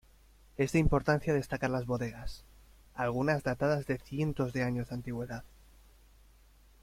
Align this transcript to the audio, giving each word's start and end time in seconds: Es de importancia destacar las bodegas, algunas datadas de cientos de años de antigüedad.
Es 0.57 0.71
de 0.71 0.79
importancia 0.79 1.31
destacar 1.31 1.69
las 1.69 1.85
bodegas, 1.85 2.43
algunas 2.95 3.43
datadas 3.43 3.85
de 3.85 3.99
cientos 3.99 4.51
de 4.51 4.63
años 4.63 4.89
de 4.89 4.95
antigüedad. 4.95 5.43